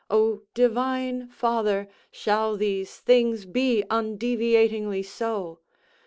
[0.09, 5.59] O Divine Father!—shall these things be undeviatingly so?